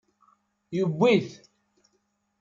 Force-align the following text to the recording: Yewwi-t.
Yewwi-t. 0.75 1.29